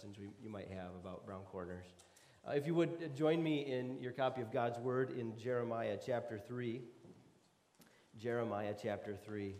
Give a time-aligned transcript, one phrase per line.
[0.00, 1.84] questions you might have about brown corners.
[2.48, 5.98] Uh, if you would uh, join me in your copy of God's Word in Jeremiah
[6.04, 6.80] chapter 3.
[8.18, 9.54] Jeremiah chapter 3.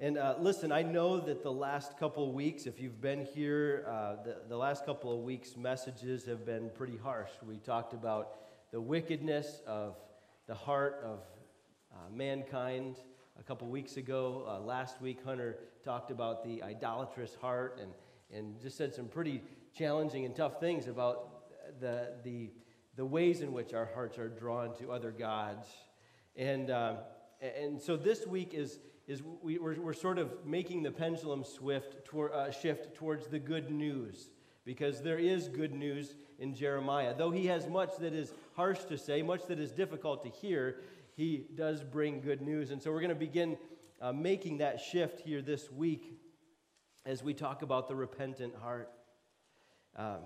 [0.00, 3.84] And uh, listen, I know that the last couple of weeks, if you've been here,
[3.90, 7.30] uh, the, the last couple of weeks' messages have been pretty harsh.
[7.46, 8.36] We talked about
[8.70, 9.96] the wickedness of
[10.46, 11.18] the heart of
[11.92, 12.96] uh, mankind
[13.38, 14.46] a couple weeks ago.
[14.48, 17.92] Uh, last week, Hunter talked about the idolatrous heart and
[18.32, 19.42] and just said some pretty
[19.76, 22.50] challenging and tough things about the, the,
[22.96, 25.66] the ways in which our hearts are drawn to other gods.
[26.36, 26.96] And, uh,
[27.40, 32.04] and so this week is, is we, we're, we're sort of making the pendulum swift
[32.04, 34.30] toward, uh, shift towards the good news
[34.64, 37.14] because there is good news in Jeremiah.
[37.16, 40.80] Though he has much that is harsh to say, much that is difficult to hear,
[41.14, 42.70] he does bring good news.
[42.70, 43.56] And so we're going to begin
[44.00, 46.21] uh, making that shift here this week
[47.04, 48.90] as we talk about the repentant heart.
[49.96, 50.20] Um,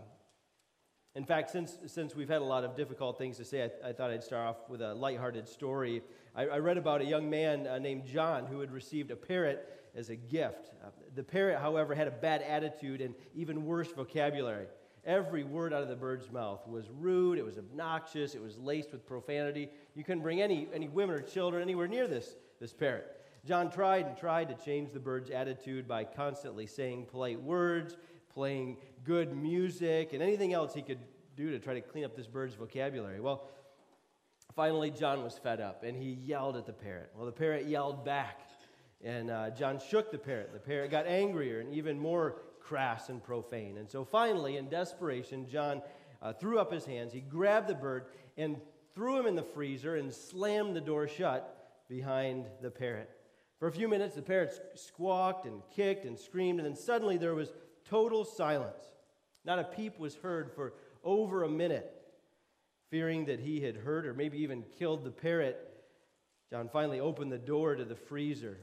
[1.14, 3.92] in fact, since, since we've had a lot of difficult things to say, I, I
[3.92, 6.02] thought I'd start off with a lighthearted story.
[6.34, 9.66] I, I read about a young man uh, named John who had received a parrot
[9.94, 10.72] as a gift.
[10.84, 14.66] Uh, the parrot, however, had a bad attitude and even worse vocabulary.
[15.06, 18.92] Every word out of the bird's mouth was rude, it was obnoxious, it was laced
[18.92, 19.70] with profanity.
[19.94, 23.06] You couldn't bring any, any women or children anywhere near this, this parrot.
[23.46, 27.96] John tried and tried to change the bird's attitude by constantly saying polite words,
[28.34, 30.98] playing good music, and anything else he could
[31.36, 33.20] do to try to clean up this bird's vocabulary.
[33.20, 33.48] Well,
[34.56, 37.12] finally, John was fed up and he yelled at the parrot.
[37.14, 38.40] Well, the parrot yelled back,
[39.04, 40.52] and uh, John shook the parrot.
[40.52, 43.78] The parrot got angrier and even more crass and profane.
[43.78, 45.82] And so finally, in desperation, John
[46.20, 47.12] uh, threw up his hands.
[47.12, 48.60] He grabbed the bird and
[48.92, 53.10] threw him in the freezer and slammed the door shut behind the parrot.
[53.58, 57.34] For a few minutes, the parrot squawked and kicked and screamed, and then suddenly there
[57.34, 57.52] was
[57.88, 58.84] total silence.
[59.44, 61.92] Not a peep was heard for over a minute.
[62.90, 65.58] Fearing that he had hurt or maybe even killed the parrot,
[66.50, 68.58] John finally opened the door to the freezer.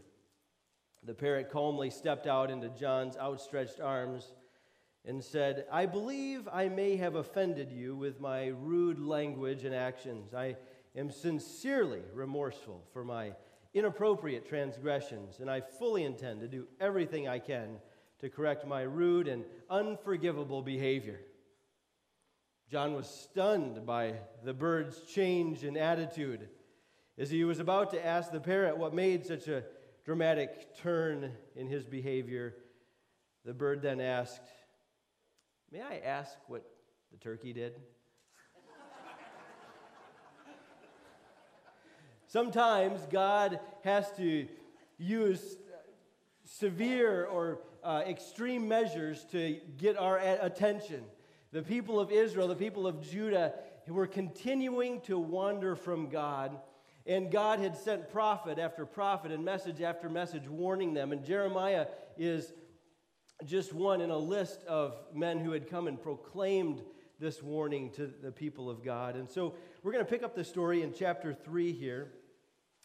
[1.03, 4.31] The parrot calmly stepped out into John's outstretched arms
[5.05, 10.33] and said, I believe I may have offended you with my rude language and actions.
[10.33, 10.55] I
[10.95, 13.33] am sincerely remorseful for my
[13.73, 17.79] inappropriate transgressions, and I fully intend to do everything I can
[18.19, 21.19] to correct my rude and unforgivable behavior.
[22.69, 26.49] John was stunned by the bird's change in attitude.
[27.17, 29.63] As he was about to ask the parrot what made such a
[30.05, 32.55] dramatic turn in his behavior,
[33.45, 34.41] the bird then asked,
[35.71, 36.63] May I ask what
[37.11, 37.79] the turkey did?
[42.33, 44.47] Sometimes God has to
[44.97, 45.55] use
[46.45, 51.03] severe or uh, extreme measures to get our attention.
[51.51, 53.53] The people of Israel, the people of Judah,
[53.87, 56.57] were continuing to wander from God.
[57.05, 61.11] And God had sent prophet after prophet and message after message warning them.
[61.11, 61.85] And Jeremiah
[62.17, 62.51] is
[63.45, 66.81] just one in a list of men who had come and proclaimed
[67.19, 69.17] this warning to the people of God.
[69.17, 72.11] And so we're going to pick up the story in chapter 3 here.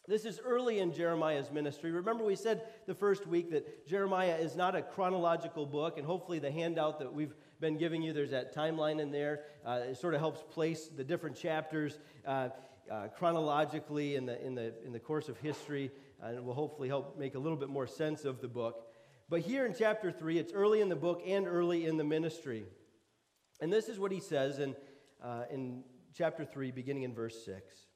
[0.09, 1.91] This is early in Jeremiah's ministry.
[1.91, 6.39] Remember, we said the first week that Jeremiah is not a chronological book, and hopefully,
[6.39, 9.41] the handout that we've been giving you, there's that timeline in there.
[9.67, 12.49] Uh, it sort of helps place the different chapters uh,
[12.91, 15.91] uh, chronologically in the, in, the, in the course of history,
[16.23, 18.87] and it will hopefully help make a little bit more sense of the book.
[19.29, 22.65] But here in chapter 3, it's early in the book and early in the ministry.
[23.61, 24.75] And this is what he says in,
[25.23, 27.88] uh, in chapter 3, beginning in verse 6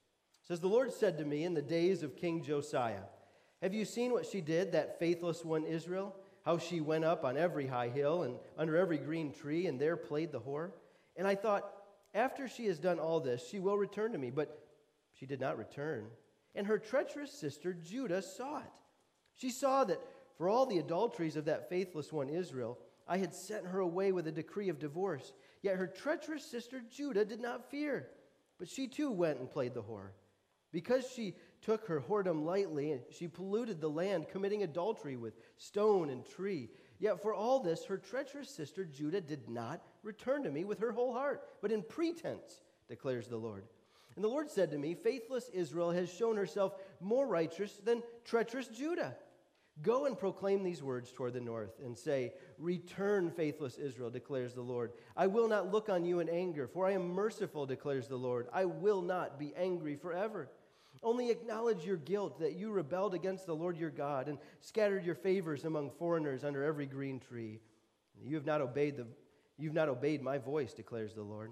[0.43, 3.03] says, The Lord said to me in the days of King Josiah,
[3.61, 6.15] Have you seen what she did, that faithless one Israel?
[6.45, 9.95] How she went up on every high hill and under every green tree, and there
[9.95, 10.71] played the whore?
[11.15, 11.71] And I thought,
[12.13, 14.29] After she has done all this, she will return to me.
[14.29, 14.59] But
[15.13, 16.07] she did not return.
[16.55, 18.71] And her treacherous sister Judah saw it.
[19.35, 20.01] She saw that
[20.37, 22.77] for all the adulteries of that faithless one Israel,
[23.07, 25.33] I had sent her away with a decree of divorce.
[25.61, 28.09] Yet her treacherous sister Judah did not fear,
[28.59, 30.09] but she too went and played the whore.
[30.73, 36.25] Because she took her whoredom lightly, she polluted the land, committing adultery with stone and
[36.25, 36.69] tree.
[36.99, 40.91] Yet for all this, her treacherous sister Judah did not return to me with her
[40.91, 43.63] whole heart, but in pretense, declares the Lord.
[44.15, 48.67] And the Lord said to me, Faithless Israel has shown herself more righteous than treacherous
[48.67, 49.15] Judah.
[49.81, 54.61] Go and proclaim these words toward the north and say, Return, faithless Israel, declares the
[54.61, 54.91] Lord.
[55.17, 58.47] I will not look on you in anger, for I am merciful, declares the Lord.
[58.53, 60.49] I will not be angry forever.
[61.01, 65.15] Only acknowledge your guilt that you rebelled against the Lord your God and scattered your
[65.15, 67.59] favors among foreigners under every green tree.
[68.21, 69.07] You have not obeyed the
[69.57, 71.51] You've not obeyed my voice, declares the Lord.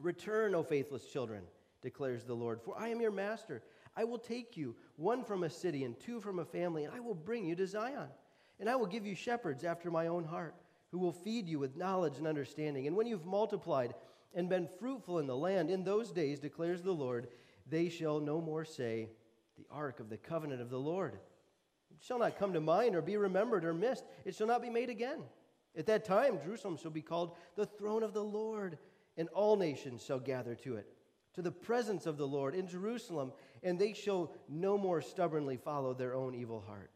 [0.00, 1.42] Return, O faithless children,
[1.80, 3.62] declares the Lord, for I am your master.
[3.96, 7.00] I will take you, one from a city and two from a family, and I
[7.00, 8.08] will bring you to Zion.
[8.58, 10.54] And I will give you shepherds after my own heart,
[10.90, 12.86] who will feed you with knowledge and understanding.
[12.86, 13.94] And when you've multiplied
[14.34, 17.28] and been fruitful in the land, in those days, declares the Lord,
[17.66, 19.08] they shall no more say,
[19.56, 21.14] The ark of the covenant of the Lord.
[21.90, 24.04] It shall not come to mind or be remembered or missed.
[24.24, 25.20] It shall not be made again.
[25.76, 28.78] At that time, Jerusalem shall be called the throne of the Lord,
[29.16, 30.86] and all nations shall gather to it,
[31.34, 33.32] to the presence of the Lord in Jerusalem,
[33.62, 36.90] and they shall no more stubbornly follow their own evil heart.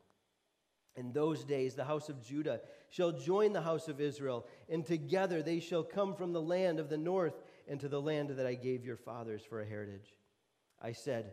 [0.96, 5.42] In those days, the house of Judah shall join the house of Israel, and together
[5.42, 8.84] they shall come from the land of the north into the land that I gave
[8.84, 10.14] your fathers for a heritage.
[10.80, 11.32] I said,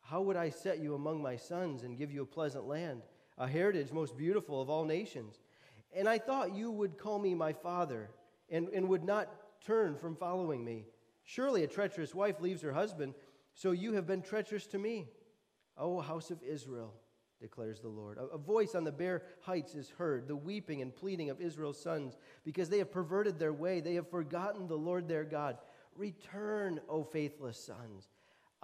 [0.00, 3.02] How would I set you among my sons and give you a pleasant land,
[3.38, 5.40] a heritage most beautiful of all nations?
[5.94, 8.10] And I thought you would call me my father
[8.50, 9.30] and, and would not
[9.64, 10.86] turn from following me.
[11.24, 13.14] Surely a treacherous wife leaves her husband,
[13.54, 15.08] so you have been treacherous to me.
[15.76, 16.94] O house of Israel,
[17.40, 18.18] declares the Lord.
[18.18, 21.80] A, a voice on the bare heights is heard, the weeping and pleading of Israel's
[21.80, 23.80] sons, because they have perverted their way.
[23.80, 25.58] They have forgotten the Lord their God.
[25.96, 28.08] Return, O faithless sons.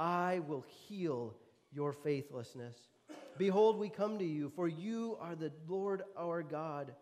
[0.00, 1.36] I will heal
[1.70, 2.74] your faithlessness.
[3.36, 6.94] Behold, we come to you, for you are the Lord our God.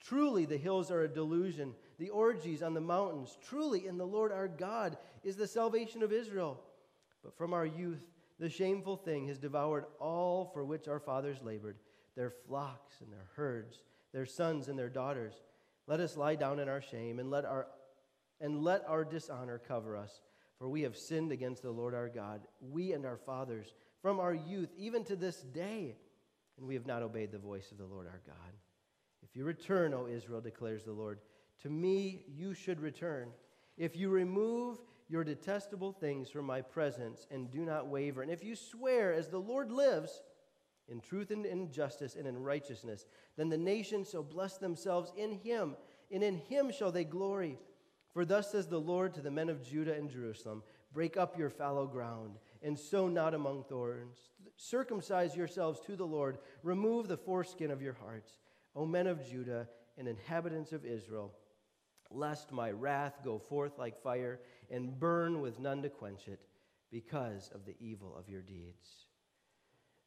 [0.00, 3.38] Truly, the hills are a delusion, the orgies on the mountains.
[3.40, 6.60] Truly, in the Lord our God is the salvation of Israel.
[7.24, 8.04] But from our youth,
[8.38, 11.78] the shameful thing has devoured all for which our fathers labored
[12.16, 13.82] their flocks and their herds,
[14.12, 15.34] their sons and their daughters.
[15.86, 17.68] Let us lie down in our shame and let our,
[18.40, 20.20] and let our dishonor cover us.
[20.62, 24.32] For we have sinned against the Lord our God, we and our fathers, from our
[24.32, 25.96] youth even to this day,
[26.56, 28.52] and we have not obeyed the voice of the Lord our God.
[29.24, 31.18] If you return, O Israel, declares the Lord,
[31.62, 33.30] to me you should return.
[33.76, 34.78] If you remove
[35.08, 39.30] your detestable things from my presence and do not waver, and if you swear as
[39.30, 40.22] the Lord lives,
[40.86, 43.04] in truth and in justice and in righteousness,
[43.36, 45.74] then the nations shall bless themselves in him,
[46.12, 47.58] and in him shall they glory.
[48.12, 50.62] For thus says the Lord to the men of Judah and Jerusalem
[50.92, 54.18] Break up your fallow ground, and sow not among thorns.
[54.56, 58.38] Circumcise yourselves to the Lord, remove the foreskin of your hearts
[58.74, 59.68] O men of Judah
[59.98, 61.32] and inhabitants of Israel,
[62.10, 66.40] lest my wrath go forth like fire and burn with none to quench it
[66.90, 69.06] because of the evil of your deeds.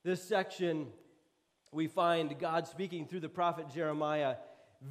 [0.04, 0.88] This section,
[1.72, 4.36] we find God speaking through the prophet Jeremiah,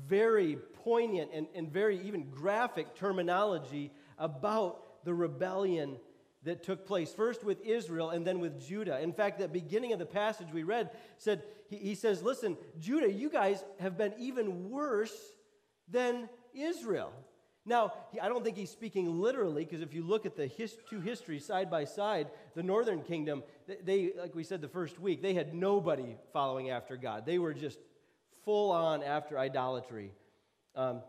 [0.07, 5.97] very poignant and, and very even graphic terminology about the rebellion
[6.45, 9.01] that took place, first with Israel and then with Judah.
[9.01, 13.11] In fact, that beginning of the passage we read said, he, he says, Listen, Judah,
[13.11, 15.15] you guys have been even worse
[15.89, 17.13] than Israel.
[17.67, 21.01] Now, I don't think he's speaking literally, because if you look at the his, two
[21.01, 23.43] histories side by side, the northern kingdom,
[23.83, 27.25] they, like we said the first week, they had nobody following after God.
[27.25, 27.79] They were just
[28.45, 30.13] full on after idolatry.
[30.75, 31.01] Um,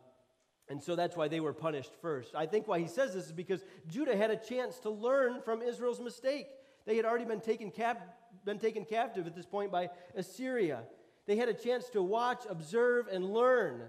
[0.67, 2.33] and so that's why they were punished first.
[2.35, 5.61] I think why he says this is because Judah had a chance to learn from
[5.61, 6.47] Israel's mistake.
[6.85, 10.83] They had already been taken, cap- been taken captive at this point by Assyria.
[11.27, 13.83] They had a chance to watch, observe, and learn.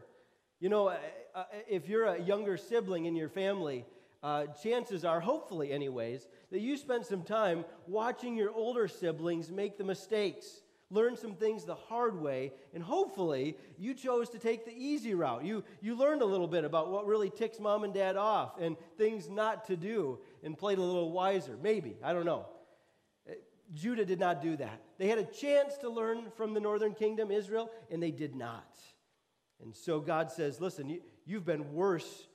[0.60, 0.96] You know, uh,
[1.34, 3.84] uh, if you're a younger sibling in your family,
[4.22, 9.76] uh, chances are, hopefully, anyways, that you spend some time watching your older siblings make
[9.76, 14.72] the mistakes learned some things the hard way, and hopefully you chose to take the
[14.72, 15.44] easy route.
[15.44, 18.76] You, you learned a little bit about what really ticks mom and dad off and
[18.96, 21.58] things not to do and played a little wiser.
[21.60, 22.46] Maybe, I don't know.
[23.28, 23.34] Uh,
[23.74, 24.80] Judah did not do that.
[24.98, 28.78] They had a chance to learn from the northern kingdom, Israel, and they did not.
[29.60, 32.28] And so God says, listen, you, you've been worse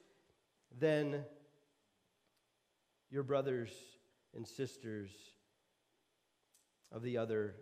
[0.77, 1.23] than
[3.09, 3.71] your brothers
[4.35, 5.11] and sisters
[6.91, 7.55] of the other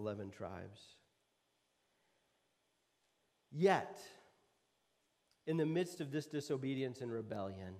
[0.00, 0.80] 11 tribes.
[3.52, 4.00] Yet,
[5.46, 7.74] in the midst of this disobedience and rebellion,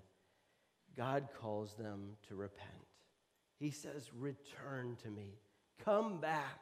[0.97, 2.71] God calls them to repent.
[3.59, 5.39] He says, Return to me,
[5.83, 6.61] come back.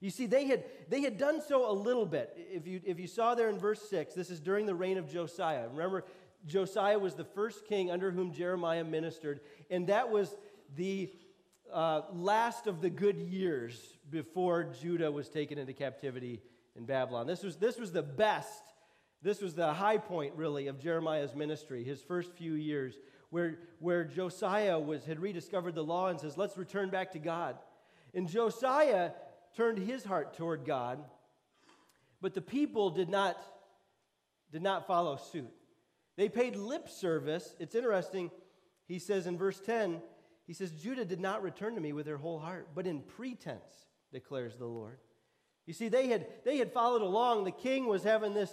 [0.00, 2.32] You see, they had, they had done so a little bit.
[2.36, 5.10] If you, if you saw there in verse 6, this is during the reign of
[5.10, 5.68] Josiah.
[5.70, 6.04] Remember,
[6.46, 10.34] Josiah was the first king under whom Jeremiah ministered, and that was
[10.76, 11.10] the
[11.74, 13.76] uh, last of the good years
[14.08, 16.40] before Judah was taken into captivity
[16.76, 17.26] in Babylon.
[17.26, 18.62] This was, this was the best,
[19.22, 22.94] this was the high point, really, of Jeremiah's ministry, his first few years,
[23.30, 27.56] where, where Josiah was, had rediscovered the law and says, Let's return back to God.
[28.14, 29.10] And Josiah
[29.56, 31.02] turned his heart toward God,
[32.22, 33.36] but the people did not,
[34.52, 35.50] did not follow suit.
[36.16, 37.56] They paid lip service.
[37.58, 38.30] It's interesting.
[38.86, 40.00] He says in verse 10,
[40.46, 43.86] he says, Judah did not return to me with their whole heart, but in pretense,
[44.12, 44.98] declares the Lord.
[45.66, 47.44] You see, they had, they had followed along.
[47.44, 48.50] The king was having this,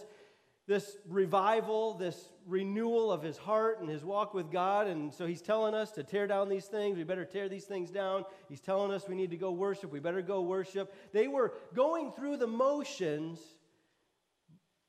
[0.68, 4.88] this revival, this renewal of his heart and his walk with God.
[4.88, 6.98] And so he's telling us to tear down these things.
[6.98, 8.24] We better tear these things down.
[8.48, 9.92] He's telling us we need to go worship.
[9.92, 10.94] We better go worship.
[11.12, 13.40] They were going through the motions,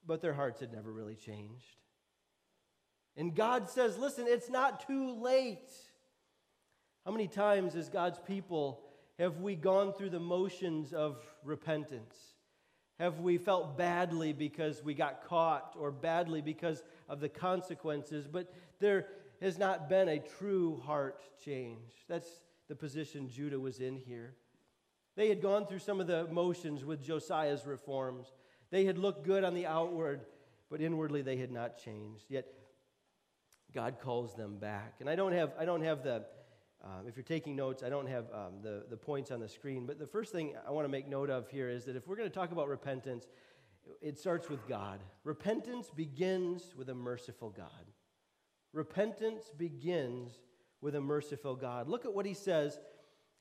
[0.07, 1.65] but their hearts had never really changed.
[3.17, 5.69] And God says, listen, it's not too late.
[7.05, 8.81] How many times, as God's people,
[9.19, 12.17] have we gone through the motions of repentance?
[12.99, 18.29] Have we felt badly because we got caught or badly because of the consequences?
[18.29, 19.07] But there
[19.41, 21.91] has not been a true heart change.
[22.09, 22.29] That's
[22.69, 24.35] the position Judah was in here.
[25.17, 28.33] They had gone through some of the motions with Josiah's reforms.
[28.71, 30.21] They had looked good on the outward,
[30.71, 32.25] but inwardly they had not changed.
[32.29, 32.47] Yet
[33.75, 34.95] God calls them back.
[35.01, 36.25] And I don't have, I don't have the,
[36.85, 39.87] um, if you're taking notes, I don't have um, the, the points on the screen.
[39.87, 42.17] But the first thing I want to make note of here is that if we're
[42.17, 43.27] going to talk about repentance,
[44.01, 45.01] it starts with God.
[45.25, 47.69] Repentance begins with a merciful God.
[48.73, 50.33] Repentance begins
[50.81, 51.89] with a merciful God.
[51.89, 52.79] Look at what he says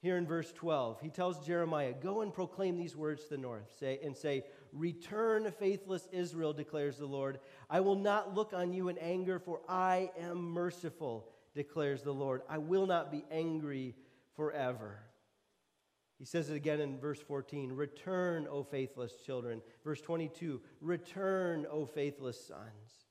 [0.02, 1.00] here in verse 12.
[1.02, 4.44] He tells Jeremiah, Go and proclaim these words to the north say, and say,
[4.74, 7.40] Return, faithless Israel, declares the Lord.
[7.70, 12.42] I will not look on you in anger, for I am merciful, declares the Lord.
[12.50, 13.96] I will not be angry
[14.36, 15.00] forever.
[16.22, 19.62] He says it again in verse 14 Return, O faithless children.
[19.84, 23.08] Verse 22 Return, O faithless sons.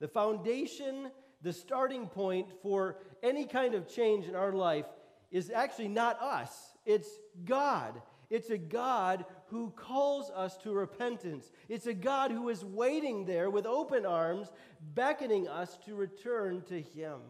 [0.00, 1.10] The foundation,
[1.40, 4.86] the starting point for any kind of change in our life
[5.30, 7.08] is actually not us, it's
[7.44, 8.00] God.
[8.30, 11.48] It's a God who calls us to repentance.
[11.68, 16.82] It's a God who is waiting there with open arms, beckoning us to return to
[16.82, 17.20] Him.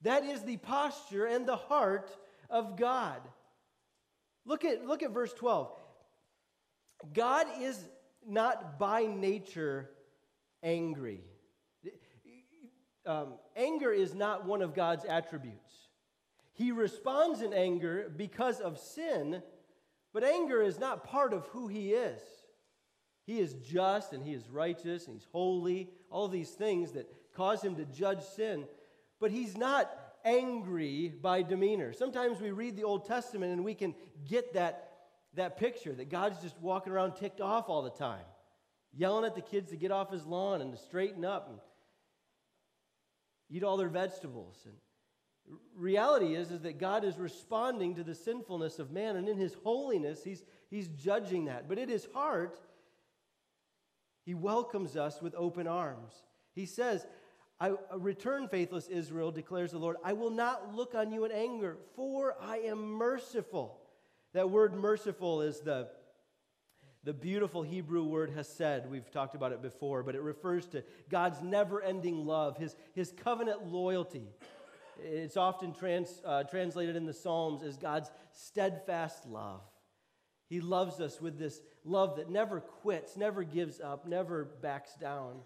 [0.00, 2.08] That is the posture and the heart
[2.48, 3.20] of God.
[4.46, 5.70] Look at, look at verse 12.
[7.12, 7.78] God is
[8.26, 9.90] not by nature
[10.62, 11.20] angry.
[13.04, 15.74] Um, anger is not one of God's attributes.
[16.54, 19.42] He responds in anger because of sin,
[20.16, 22.22] but anger is not part of who he is.
[23.26, 27.60] He is just and he is righteous and he's holy, all these things that cause
[27.60, 28.64] him to judge sin,
[29.20, 29.90] but he's not
[30.24, 31.92] angry by demeanor.
[31.92, 33.94] Sometimes we read the Old Testament and we can
[34.26, 34.90] get that,
[35.34, 38.24] that picture that God's just walking around ticked off all the time,
[38.94, 41.58] yelling at the kids to get off his lawn and to straighten up and
[43.50, 44.56] eat all their vegetables.
[44.64, 44.76] And
[45.76, 49.54] reality is, is that God is responding to the sinfulness of man, and in his
[49.62, 51.68] holiness, he's, he's judging that.
[51.68, 52.58] But in his heart,
[54.24, 56.12] he welcomes us with open arms.
[56.54, 57.06] He says,
[57.60, 59.96] I uh, return, faithless Israel, declares the Lord.
[60.04, 63.78] I will not look on you in anger, for I am merciful.
[64.34, 65.88] That word merciful is the,
[67.04, 68.90] the beautiful Hebrew word hesed.
[68.90, 73.12] We've talked about it before, but it refers to God's never ending love, his, his
[73.12, 74.28] covenant loyalty.
[75.02, 79.62] It's often trans, uh, translated in the Psalms as God's steadfast love.
[80.48, 85.40] He loves us with this love that never quits, never gives up, never backs down.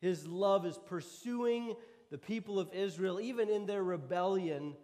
[0.00, 1.74] His love is pursuing
[2.10, 4.74] the people of Israel, even in their rebellion.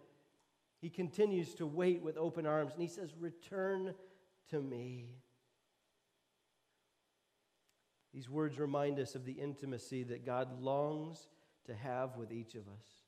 [0.81, 3.93] He continues to wait with open arms and he says, Return
[4.49, 5.15] to me.
[8.13, 11.27] These words remind us of the intimacy that God longs
[11.65, 13.04] to have with each of us.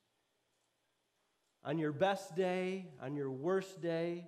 [1.63, 4.27] On your best day, on your worst day,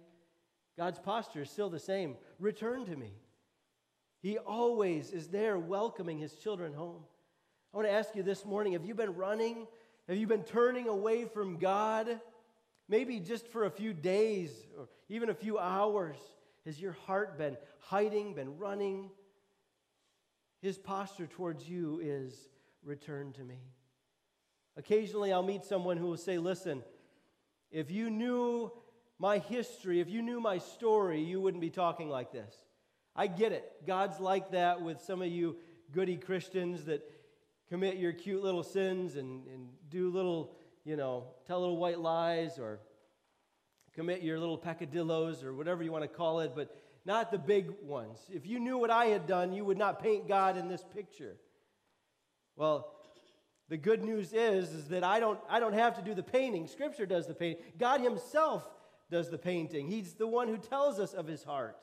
[0.78, 2.16] God's posture is still the same.
[2.40, 3.14] Return to me.
[4.22, 7.04] He always is there welcoming his children home.
[7.74, 9.68] I want to ask you this morning have you been running?
[10.08, 12.20] Have you been turning away from God?
[12.88, 16.18] Maybe just for a few days or even a few hours.
[16.66, 19.12] Has your heart been hiding, been running?
[20.62, 22.50] His posture towards you is
[22.84, 23.60] return to me.
[24.76, 26.84] Occasionally, I'll meet someone who will say, Listen,
[27.72, 28.72] if you knew
[29.18, 32.56] my history, if you knew my story, you wouldn't be talking like this.
[33.16, 33.70] I get it.
[33.86, 35.58] God's like that with some of you
[35.92, 37.02] goody Christians that
[37.68, 42.58] commit your cute little sins and, and do little, you know, tell little white lies
[42.58, 42.80] or
[43.94, 47.72] commit your little peccadillos or whatever you want to call it, but not the big
[47.82, 48.20] ones.
[48.32, 51.36] If you knew what I had done, you would not paint God in this picture.
[52.56, 52.94] Well,
[53.70, 56.68] the good news is, is that I don't, I don't have to do the painting.
[56.68, 57.64] Scripture does the painting.
[57.78, 58.68] God Himself
[59.12, 59.88] does the painting.
[59.88, 61.78] He's the one who tells us of His heart.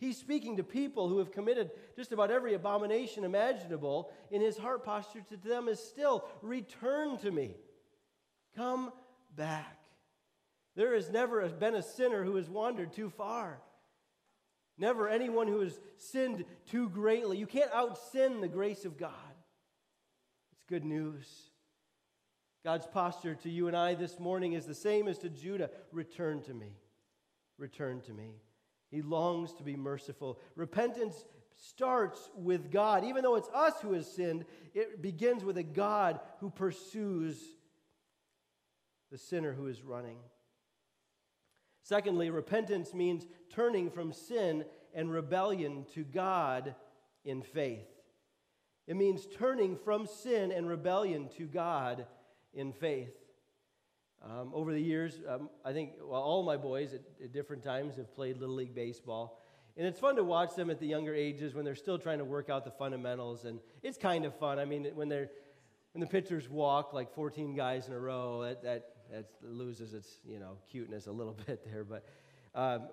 [0.00, 4.82] He's speaking to people who have committed just about every abomination imaginable, and his heart
[4.82, 7.54] posture to them is still return to me.
[8.56, 8.92] Come
[9.36, 9.78] back.
[10.74, 13.60] There has never been a sinner who has wandered too far.
[14.78, 17.36] Never anyone who has sinned too greatly.
[17.36, 19.12] You can't out sin the grace of God.
[20.70, 21.26] Good news.
[22.62, 26.42] God's posture to you and I this morning is the same as to Judah return
[26.42, 26.76] to me.
[27.58, 28.36] Return to me.
[28.88, 30.38] He longs to be merciful.
[30.54, 31.24] Repentance
[31.56, 33.04] starts with God.
[33.04, 37.42] Even though it's us who has sinned, it begins with a God who pursues
[39.10, 40.18] the sinner who is running.
[41.82, 46.76] Secondly, repentance means turning from sin and rebellion to God
[47.24, 47.88] in faith.
[48.90, 52.06] It means turning from sin and rebellion to God
[52.52, 53.14] in faith.
[54.20, 57.94] Um, over the years, um, I think well, all my boys at, at, different times
[57.98, 59.38] have played Little League Baseball.
[59.76, 62.24] And it's fun to watch them at the younger ages when they're still trying to
[62.24, 63.44] work out the fundamentals.
[63.44, 64.58] And it's kind of fun.
[64.58, 65.30] I mean, when, they're,
[65.92, 70.18] when the pitchers walk like 14 guys in a row, that, that, that loses its
[70.28, 71.84] you know, cuteness a little bit there.
[71.84, 72.04] But
[72.56, 72.88] um,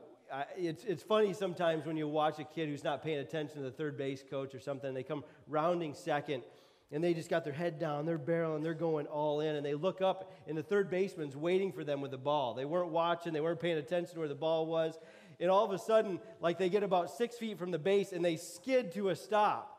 [0.57, 3.71] It's, it's funny sometimes when you watch a kid who's not paying attention to the
[3.71, 6.43] third base coach or something, they come rounding second
[6.91, 9.73] and they just got their head down, they're barreling, they're going all in, and they
[9.73, 12.53] look up, and the third baseman's waiting for them with the ball.
[12.53, 14.97] They weren't watching, they weren't paying attention to where the ball was,
[15.39, 18.23] and all of a sudden, like they get about six feet from the base, and
[18.23, 19.76] they skid to a stop.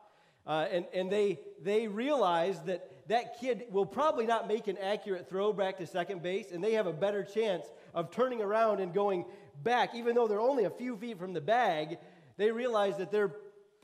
[0.48, 5.28] Uh, and and they, they realize that that kid will probably not make an accurate
[5.28, 8.94] throw back to second base, and they have a better chance of turning around and
[8.94, 9.26] going
[9.62, 9.94] back.
[9.94, 11.98] Even though they're only a few feet from the bag,
[12.38, 13.34] they realize that they're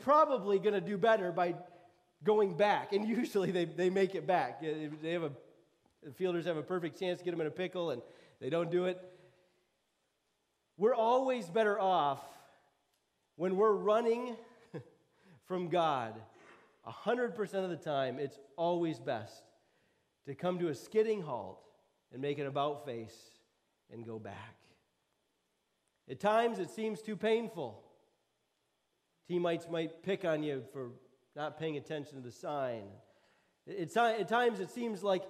[0.02, 1.54] probably going to do better by
[2.22, 2.92] going back.
[2.92, 4.60] And usually they, they make it back.
[4.60, 5.32] They have a,
[6.02, 8.02] the fielders have a perfect chance to get them in a pickle, and
[8.40, 8.98] they don't do it.
[10.76, 12.20] We're always better off
[13.36, 14.36] when we're running
[15.46, 16.14] from God.
[16.86, 19.42] 100% of the time, it's always best
[20.26, 21.60] to come to a skidding halt
[22.12, 23.16] and make an about face
[23.92, 24.56] and go back.
[26.10, 27.82] At times, it seems too painful.
[29.28, 30.90] Teammates might pick on you for
[31.34, 32.84] not paying attention to the sign.
[33.66, 35.24] At times it seems like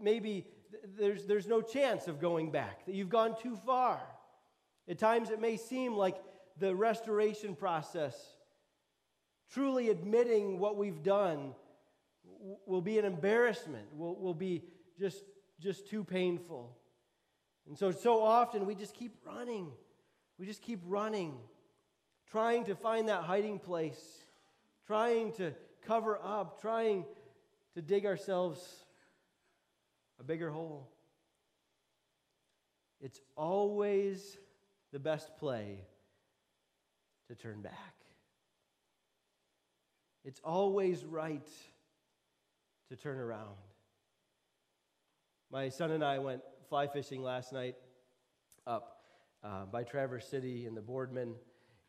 [0.00, 0.46] maybe
[0.98, 4.00] there's, there's no chance of going back, that you've gone too far.
[4.88, 6.16] At times it may seem like
[6.58, 8.35] the restoration process,
[9.52, 11.54] truly admitting what we've done,
[12.66, 14.62] will be an embarrassment, will, will be
[14.98, 15.22] just,
[15.60, 16.76] just too painful.
[17.66, 19.72] And so, so often we just keep running.
[20.38, 21.34] We just keep running,
[22.30, 24.26] trying to find that hiding place
[24.86, 25.52] trying to
[25.86, 27.04] cover up, trying
[27.74, 28.60] to dig ourselves
[30.20, 30.88] a bigger hole.
[33.00, 34.38] It's always
[34.92, 35.80] the best play
[37.28, 37.94] to turn back.
[40.26, 41.48] It's always right
[42.88, 43.54] to turn around.
[45.52, 47.76] My son and I went fly fishing last night
[48.66, 49.02] up
[49.44, 51.36] uh, by Traverse City in the Boardman,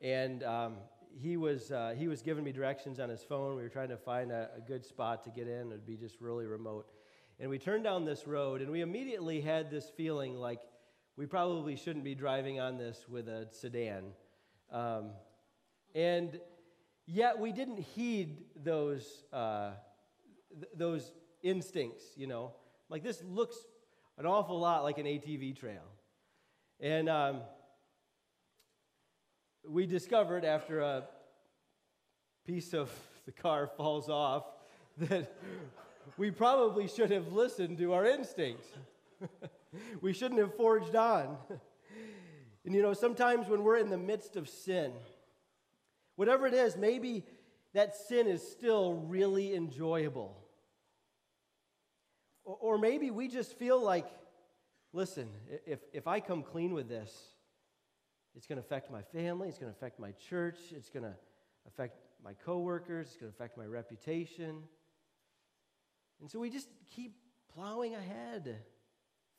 [0.01, 0.75] and um,
[1.19, 3.55] he was uh, he was giving me directions on his phone.
[3.55, 5.69] We were trying to find a, a good spot to get in.
[5.69, 6.85] It'd be just really remote.
[7.39, 10.59] And we turned down this road, and we immediately had this feeling like
[11.15, 14.11] we probably shouldn't be driving on this with a sedan.
[14.71, 15.13] Um,
[15.95, 16.39] and
[17.07, 19.71] yet we didn't heed those, uh,
[20.53, 22.51] th- those instincts, you know.
[22.89, 23.55] Like this looks
[24.17, 25.83] an awful lot like an ATV trail.
[26.79, 27.41] And um,
[29.67, 31.03] we discovered after a
[32.45, 32.91] piece of
[33.25, 34.45] the car falls off
[34.97, 35.33] that
[36.17, 38.67] we probably should have listened to our instincts.
[40.01, 41.37] we shouldn't have forged on.
[42.65, 44.91] and you know, sometimes when we're in the midst of sin,
[46.17, 47.23] whatever it is, maybe
[47.73, 50.43] that sin is still really enjoyable.
[52.43, 54.07] Or, maybe we just feel like,
[54.93, 55.27] listen,
[55.65, 57.13] if, if I come clean with this,
[58.35, 59.49] it's going to affect my family.
[59.49, 60.57] It's going to affect my church.
[60.71, 61.13] It's going to
[61.67, 63.07] affect my coworkers.
[63.07, 64.63] It's going to affect my reputation.
[66.21, 67.15] And so we just keep
[67.53, 68.55] plowing ahead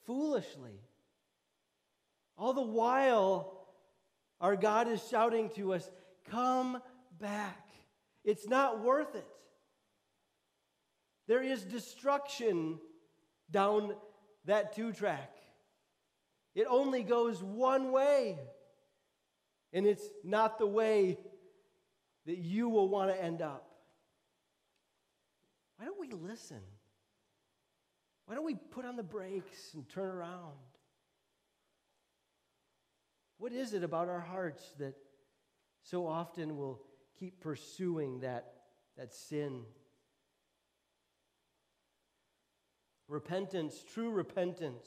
[0.05, 0.81] foolishly.
[2.37, 3.67] All the while,
[4.41, 5.91] our God is shouting to us,
[6.31, 6.81] Come
[7.21, 7.69] back.
[8.25, 9.25] It's not worth it.
[11.27, 12.79] There is destruction
[13.51, 13.95] down
[14.47, 15.37] that two track.
[16.55, 18.39] It only goes one way.
[19.73, 21.19] And it's not the way
[22.27, 23.69] that you will want to end up.
[25.77, 26.61] Why don't we listen?
[28.27, 30.55] Why don't we put on the brakes and turn around?
[33.39, 34.95] What is it about our hearts that
[35.83, 36.81] so often we'll
[37.19, 38.53] keep pursuing that,
[38.97, 39.63] that sin.
[43.09, 44.87] Repentance, true repentance,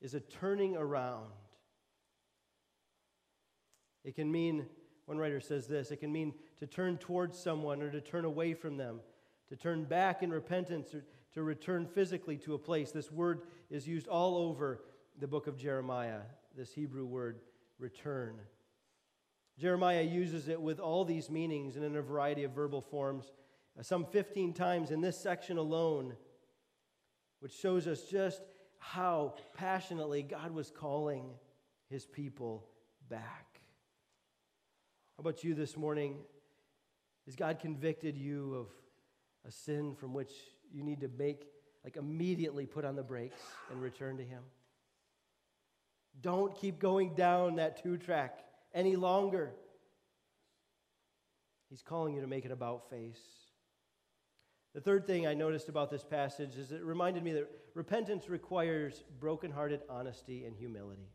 [0.00, 1.26] is a turning around.
[4.04, 4.66] It can mean,
[5.06, 8.54] one writer says this, it can mean to turn towards someone or to turn away
[8.54, 9.00] from them,
[9.48, 12.92] to turn back in repentance or to return physically to a place.
[12.92, 14.80] This word is used all over
[15.18, 16.20] the book of Jeremiah,
[16.56, 17.40] this Hebrew word,
[17.78, 18.36] return.
[19.58, 23.32] Jeremiah uses it with all these meanings and in a variety of verbal forms,
[23.78, 26.14] uh, some 15 times in this section alone,
[27.40, 28.42] which shows us just
[28.78, 31.30] how passionately God was calling
[31.88, 32.66] his people
[33.08, 33.60] back.
[35.16, 36.16] How about you this morning?
[37.24, 38.66] Has God convicted you of
[39.48, 40.32] a sin from which
[40.72, 41.46] you need to make,
[41.84, 43.40] like immediately put on the brakes
[43.70, 44.42] and return to Him?
[46.20, 48.45] Don't keep going down that two track
[48.76, 49.52] any longer.
[51.70, 53.18] He's calling you to make an about face.
[54.74, 59.02] The third thing I noticed about this passage is it reminded me that repentance requires
[59.18, 61.08] brokenhearted honesty and humility.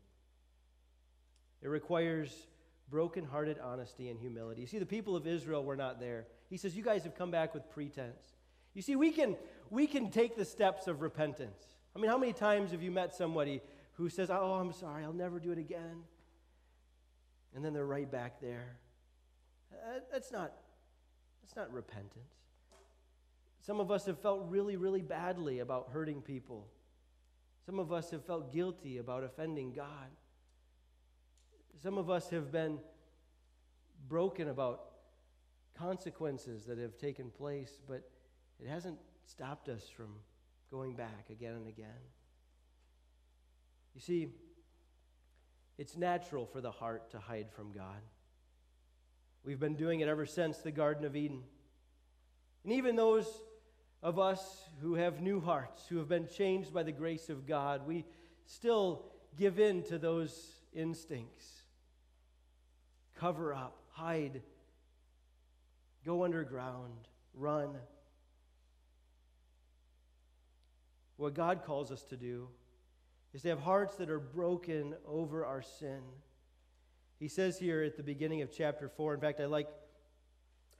[1.62, 2.48] It requires
[2.90, 4.60] brokenhearted honesty and humility.
[4.60, 6.26] You see, the people of Israel were not there.
[6.50, 8.34] He says, You guys have come back with pretense.
[8.74, 9.36] You see, we can,
[9.70, 11.62] we can take the steps of repentance.
[11.94, 15.12] I mean, how many times have you met somebody who says, Oh, I'm sorry, I'll
[15.12, 16.02] never do it again?
[17.54, 18.76] And then they're right back there.
[19.72, 20.52] Uh, that's not
[21.42, 22.34] that's not repentance.
[23.60, 26.66] Some of us have felt really, really badly about hurting people.
[27.64, 30.10] Some of us have felt guilty about offending God.
[31.80, 32.78] Some of us have been
[34.08, 34.92] broken about
[35.78, 38.08] consequences that have taken place, but
[38.60, 40.14] it hasn't stopped us from
[40.70, 41.88] going back again and again.
[43.94, 44.28] You see,
[45.78, 48.02] it's natural for the heart to hide from God.
[49.44, 51.42] We've been doing it ever since the Garden of Eden.
[52.64, 53.26] And even those
[54.02, 57.86] of us who have new hearts, who have been changed by the grace of God,
[57.86, 58.04] we
[58.46, 59.04] still
[59.38, 61.46] give in to those instincts.
[63.16, 64.42] Cover up, hide,
[66.04, 67.70] go underground, run.
[71.16, 72.48] What God calls us to do
[73.34, 76.00] is to have hearts that are broken over our sin.
[77.18, 79.68] He says here at the beginning of chapter 4, in fact, I like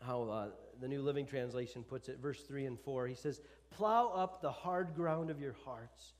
[0.00, 0.48] how uh,
[0.80, 3.06] the New Living Translation puts it, verse 3 and 4.
[3.06, 6.14] He says, Plow up the hard ground of your hearts.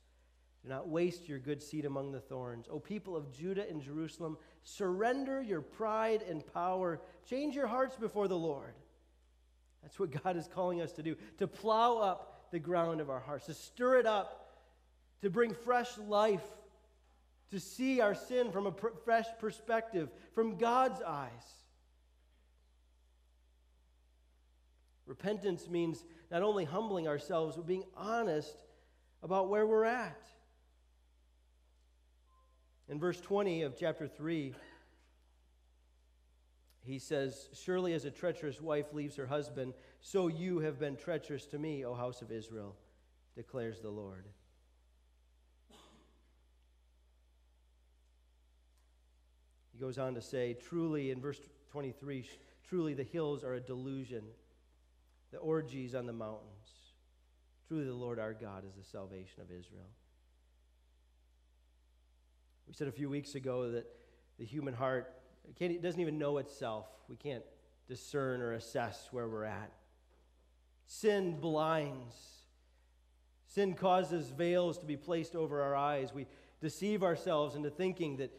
[0.63, 2.67] Do not waste your good seed among the thorns.
[2.71, 7.01] O people of Judah and Jerusalem, surrender your pride and power.
[7.29, 8.73] Change your hearts before the Lord.
[9.81, 13.19] That's what God is calling us to do to plow up the ground of our
[13.19, 14.42] hearts, to stir it up
[15.23, 16.43] to bring fresh life,
[17.49, 21.29] to see our sin from a pr- fresh perspective, from God's eyes.
[25.05, 28.53] Repentance means not only humbling ourselves, but being honest
[29.23, 30.27] about where we're at.
[32.89, 34.53] In verse 20 of chapter 3,
[36.85, 41.45] he says, Surely as a treacherous wife leaves her husband, so you have been treacherous
[41.45, 42.75] to me, O house of Israel,
[43.35, 44.25] declares the Lord.
[49.83, 51.41] Goes on to say, truly, in verse
[51.73, 52.25] 23,
[52.69, 54.23] truly the hills are a delusion,
[55.31, 56.69] the orgies on the mountains.
[57.67, 59.89] Truly, the Lord our God is the salvation of Israel.
[62.65, 63.85] We said a few weeks ago that
[64.39, 65.19] the human heart
[65.59, 66.85] it doesn't even know itself.
[67.09, 67.43] We can't
[67.89, 69.69] discern or assess where we're at.
[70.85, 72.15] Sin blinds.
[73.47, 76.13] Sin causes veils to be placed over our eyes.
[76.13, 76.25] We
[76.61, 78.31] deceive ourselves into thinking that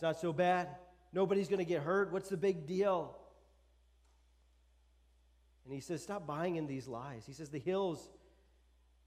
[0.00, 0.66] it's not so bad.
[1.12, 2.10] Nobody's going to get hurt.
[2.10, 3.14] What's the big deal?
[5.66, 7.24] And he says, Stop buying in these lies.
[7.26, 8.08] He says, The hills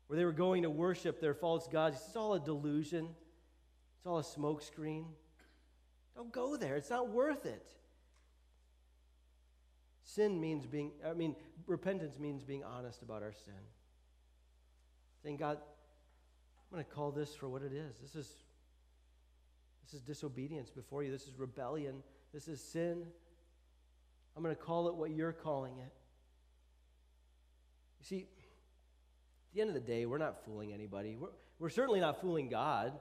[0.06, 3.10] where they were going to worship their false gods, it's all a delusion,
[3.98, 5.06] it's all a smokescreen.
[6.16, 6.76] Don't go there.
[6.76, 7.68] It's not worth it.
[10.04, 13.54] Sin means being, I mean, repentance means being honest about our sin.
[15.24, 17.96] Saying, God, I'm going to call this for what it is.
[18.00, 18.32] This is
[19.84, 21.12] this is disobedience before you.
[21.12, 22.04] This is rebellion.
[22.34, 23.06] This is sin.
[24.36, 25.94] I'm going to call it what you're calling it.
[28.00, 31.16] You see, at the end of the day, we're not fooling anybody.
[31.16, 32.94] We're, we're certainly not fooling God.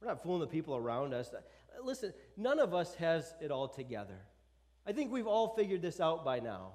[0.00, 1.30] We're not fooling the people around us.
[1.82, 4.18] Listen, none of us has it all together.
[4.86, 6.72] I think we've all figured this out by now.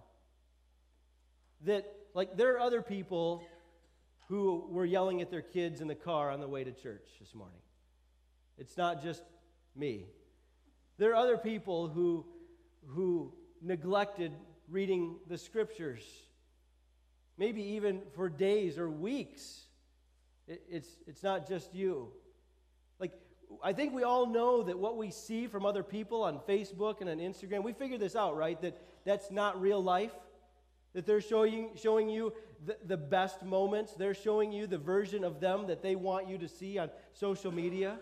[1.62, 3.44] That, like, there are other people
[4.28, 7.34] who were yelling at their kids in the car on the way to church this
[7.34, 7.60] morning.
[8.58, 9.24] It's not just
[9.76, 10.06] me.
[10.98, 12.26] There are other people who,
[12.88, 14.32] who neglected
[14.70, 16.04] reading the scriptures,
[17.38, 19.62] maybe even for days or weeks.
[20.48, 22.12] It, it's, it's not just you.
[23.00, 23.12] Like,
[23.64, 27.10] I think we all know that what we see from other people on Facebook and
[27.10, 28.60] on Instagram, we figured this out, right?
[28.62, 30.12] That that's not real life.
[30.94, 32.34] That they're showing, showing you
[32.66, 33.94] the, the best moments.
[33.94, 37.52] They're showing you the version of them that they want you to see on social
[37.52, 37.98] media.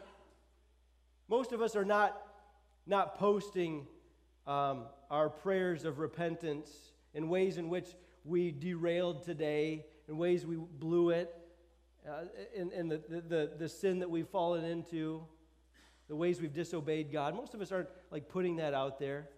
[1.28, 2.22] Most of us are not,
[2.86, 3.88] not posting
[4.46, 6.70] um, our prayers of repentance
[7.14, 11.34] in ways in which we derailed today, in ways we blew it,
[12.08, 15.24] uh, in, in the, the, the sin that we've fallen into,
[16.10, 17.36] the ways we've disobeyed God.
[17.36, 19.30] Most of us aren't like putting that out there.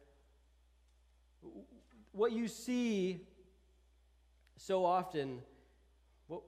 [2.11, 3.21] What you see
[4.57, 5.41] so often
[6.27, 6.41] what,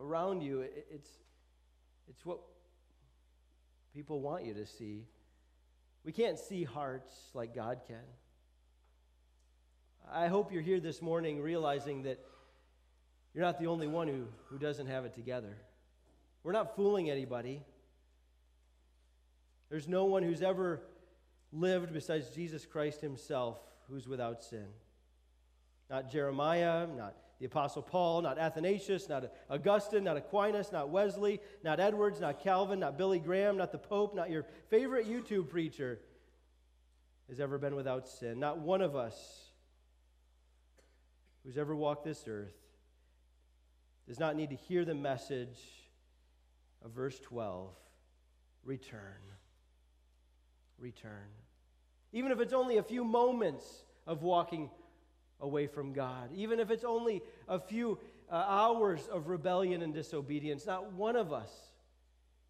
[0.00, 1.10] around you, it, it's,
[2.08, 2.38] it's what
[3.94, 5.04] people want you to see.
[6.04, 7.96] We can't see hearts like God can.
[10.12, 12.18] I hope you're here this morning realizing that
[13.32, 15.56] you're not the only one who, who doesn't have it together.
[16.42, 17.62] We're not fooling anybody.
[19.70, 20.80] There's no one who's ever
[21.52, 24.66] lived besides Jesus Christ himself who's without sin.
[25.88, 31.78] Not Jeremiah, not the Apostle Paul, not Athanasius, not Augustine, not Aquinas, not Wesley, not
[31.78, 36.00] Edwards, not Calvin, not Billy Graham, not the Pope, not your favorite YouTube preacher
[37.28, 38.40] has ever been without sin.
[38.40, 39.14] Not one of us
[41.44, 42.56] who's ever walked this earth
[44.08, 45.60] does not need to hear the message
[46.82, 47.68] of verse 12
[48.64, 49.20] return.
[50.78, 51.28] Return.
[52.10, 54.70] Even if it's only a few moments of walking
[55.44, 57.98] away from God, even if it's only a few
[58.30, 61.50] uh, hours of rebellion and disobedience, not one of us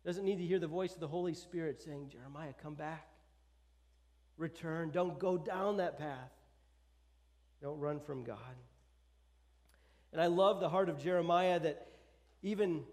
[0.04, 3.08] doesn't need to hear the voice of the Holy Spirit saying, Jeremiah, come back.
[4.36, 4.90] Return.
[4.90, 6.30] Don't go down that path.
[7.60, 8.38] Don't run from God.
[10.12, 11.88] And I love the heart of Jeremiah that
[12.42, 12.84] even,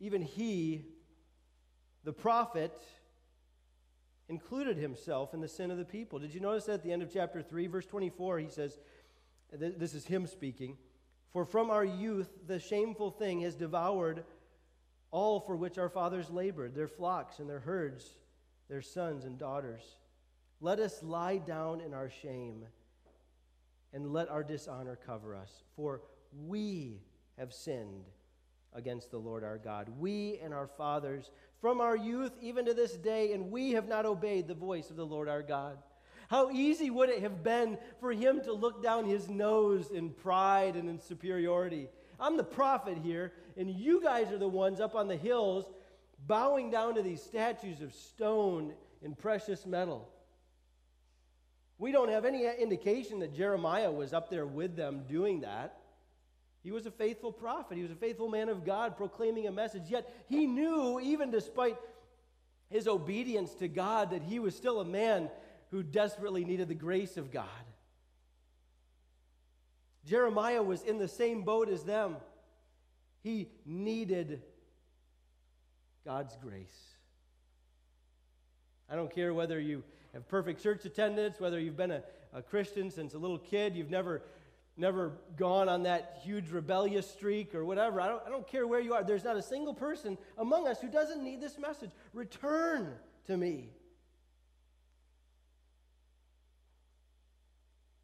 [0.00, 0.86] even he,
[2.02, 2.72] the prophet,
[4.28, 6.18] included himself in the sin of the people.
[6.18, 8.78] Did you notice that at the end of chapter 3, verse 24, he says,
[9.52, 10.78] This is him speaking,
[11.32, 14.24] For from our youth the shameful thing has devoured
[15.10, 18.18] all for which our fathers labored, their flocks and their herds,
[18.68, 19.82] their sons and daughters.
[20.60, 22.64] Let us lie down in our shame
[23.92, 25.62] and let our dishonor cover us.
[25.76, 26.00] For
[26.46, 27.00] we
[27.38, 28.06] have sinned
[28.74, 32.96] against the Lord our God, we and our fathers, from our youth even to this
[32.96, 35.78] day, and we have not obeyed the voice of the Lord our God.
[36.28, 40.74] How easy would it have been for him to look down his nose in pride
[40.74, 41.88] and in superiority?
[42.18, 45.66] I'm the prophet here, and you guys are the ones up on the hills
[46.26, 50.08] bowing down to these statues of stone and precious metal.
[51.78, 55.78] We don't have any indication that Jeremiah was up there with them doing that.
[56.64, 59.82] He was a faithful prophet, he was a faithful man of God proclaiming a message.
[59.88, 61.76] Yet he knew, even despite
[62.70, 65.28] his obedience to God, that he was still a man
[65.70, 67.44] who desperately needed the grace of God.
[70.06, 72.16] Jeremiah was in the same boat as them.
[73.22, 74.42] He needed
[76.04, 76.94] God's grace.
[78.90, 82.02] I don't care whether you have perfect church attendance, whether you've been a,
[82.34, 84.22] a Christian since a little kid, you've never,
[84.76, 88.00] never gone on that huge rebellious streak or whatever.
[88.00, 89.04] I don't, I don't care where you are.
[89.04, 91.90] There's not a single person among us who doesn't need this message.
[92.12, 92.92] Return
[93.26, 93.70] to me.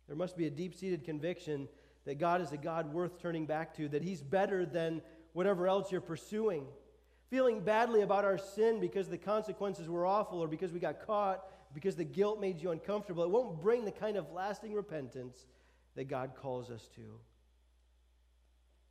[0.06, 1.68] There must be a deep seated conviction
[2.04, 5.02] that God is a God worth turning back to, that He's better than
[5.32, 6.66] whatever else you're pursuing.
[7.30, 11.44] Feeling badly about our sin because the consequences were awful or because we got caught
[11.72, 13.22] because the guilt made you uncomfortable.
[13.22, 15.46] It won't bring the kind of lasting repentance
[15.96, 17.02] that God calls us to.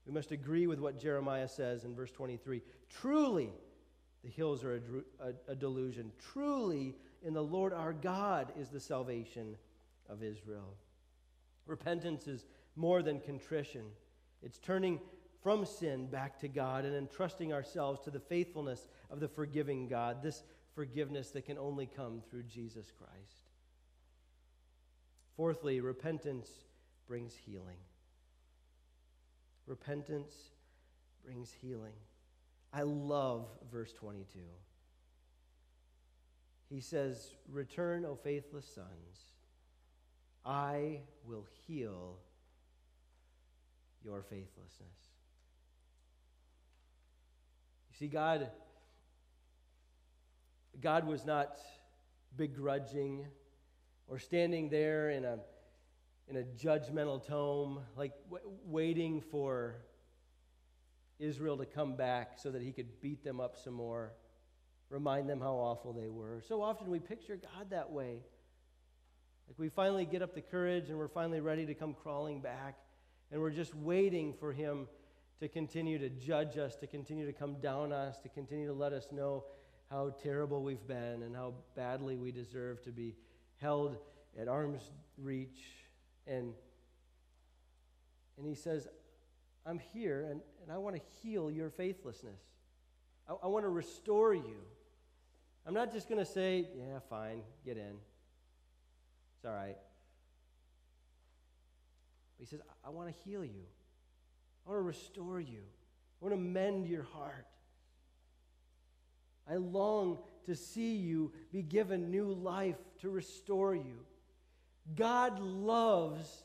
[0.06, 3.52] We must agree with what Jeremiah says in verse 23 Truly,
[4.24, 6.12] the hills are a, a, a, delusion.
[6.34, 9.56] Truly, in the Lord our God is the salvation
[10.10, 10.74] of Israel.
[11.68, 13.84] Repentance is more than contrition,
[14.42, 15.00] it's turning
[15.44, 20.22] from sin back to God and entrusting ourselves to the faithfulness of the forgiving God.
[20.22, 20.44] This
[20.76, 23.50] forgiveness that can only come through Jesus Christ.
[25.36, 26.50] Fourthly, repentance
[27.10, 27.76] brings healing.
[29.65, 30.34] Repentance
[31.26, 31.93] brings healing.
[32.72, 34.39] I love verse 22.
[36.69, 39.34] He says, Return, O faithless sons.
[40.45, 42.17] I will heal
[44.06, 44.78] your faithlessness.
[47.91, 48.50] You see, God
[50.82, 51.60] God was not
[52.38, 53.26] begrudging
[54.08, 55.39] or standing there in a,
[56.30, 59.78] in a judgmental tone, like w- waiting for
[61.20, 64.13] Israel to come back so that he could beat them up some more,
[64.89, 66.42] remind them how awful they were.
[66.48, 68.20] So often we picture God that way.
[69.48, 72.78] Like we finally get up the courage and we're finally ready to come crawling back,
[73.32, 74.88] and we're just waiting for him
[75.39, 78.94] to continue to judge us, to continue to come down us, to continue to let
[78.94, 79.46] us know
[79.89, 83.15] how terrible we've been and how badly we deserve to be
[83.60, 83.98] held
[84.39, 85.79] at arm's reach.
[86.30, 86.54] And,
[88.38, 88.88] and he says,
[89.65, 92.39] I'm here and, and I want to heal your faithlessness.
[93.28, 94.58] I, I want to restore you.
[95.65, 97.98] I'm not just going to say, yeah, fine, get in.
[99.36, 99.78] It's all right.
[102.38, 103.65] But he says, I, I want to heal you.
[104.65, 105.62] I want to restore you.
[106.22, 107.48] I want to mend your heart.
[109.50, 114.06] I long to see you be given new life to restore you.
[114.95, 116.43] God loves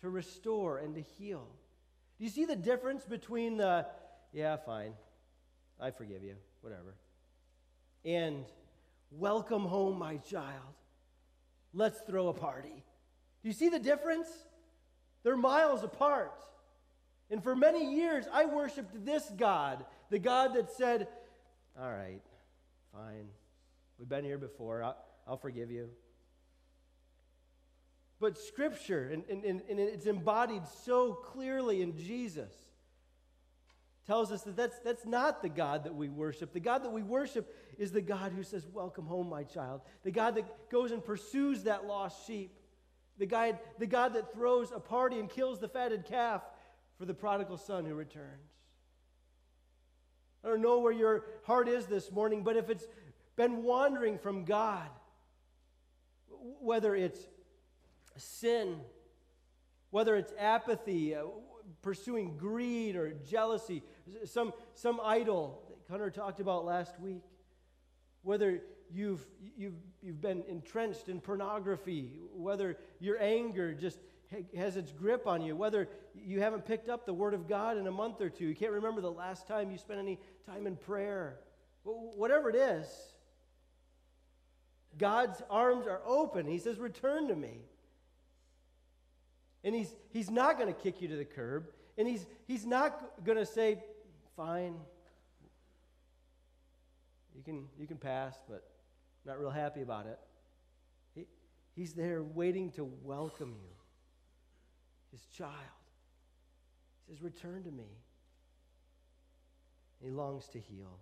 [0.00, 1.46] to restore and to heal.
[2.18, 3.86] Do you see the difference between the,
[4.32, 4.92] yeah, fine,
[5.80, 6.94] I forgive you, whatever,
[8.04, 8.44] and
[9.10, 10.74] welcome home, my child,
[11.74, 12.84] let's throw a party?
[13.42, 14.28] Do you see the difference?
[15.22, 16.42] They're miles apart.
[17.30, 21.08] And for many years, I worshiped this God, the God that said,
[21.78, 22.22] All right,
[22.92, 23.26] fine.
[23.98, 24.82] We've been here before.
[24.82, 25.88] I'll, I'll forgive you.
[28.18, 32.52] But Scripture, and, and, and it's embodied so clearly in Jesus,
[34.06, 36.52] tells us that that's, that's not the God that we worship.
[36.52, 39.82] The God that we worship is the God who says, Welcome home, my child.
[40.04, 42.52] The God that goes and pursues that lost sheep.
[43.18, 46.42] The God, the God that throws a party and kills the fatted calf
[46.98, 48.50] for the prodigal son who returns.
[50.44, 52.86] I don't know where your heart is this morning, but if it's
[53.36, 54.88] been wandering from God,
[56.60, 57.18] whether it's
[58.18, 58.76] sin,
[59.90, 61.24] whether it's apathy, uh,
[61.82, 63.82] pursuing greed or jealousy,
[64.24, 67.22] some, some idol that Hunter talked about last week,
[68.22, 68.60] whether
[68.92, 69.26] you've,
[69.56, 73.98] you've, you've been entrenched in pornography, whether your anger just
[74.56, 77.86] has its grip on you, whether you haven't picked up the Word of God in
[77.86, 80.76] a month or two, you can't remember the last time you spent any time in
[80.76, 81.38] prayer,
[81.84, 82.86] whatever it is,
[84.98, 86.46] God's arms are open.
[86.46, 87.60] He says, Return to me.
[89.66, 91.66] And he's, he's not going to kick you to the curb.
[91.98, 93.82] And he's, he's not going to say,
[94.36, 94.76] Fine,
[97.34, 98.62] you can, you can pass, but
[99.24, 100.20] I'm not real happy about it.
[101.16, 101.26] He,
[101.74, 103.76] he's there waiting to welcome you
[105.10, 105.52] his child.
[107.08, 107.88] He says, Return to me.
[110.00, 111.00] He longs to heal.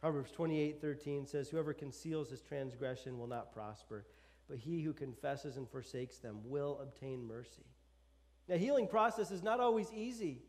[0.00, 4.04] Proverbs 28 13 says, Whoever conceals his transgression will not prosper,
[4.52, 7.64] but he who confesses and forsakes them will obtain mercy.
[8.50, 10.42] Now, healing process is not always easy.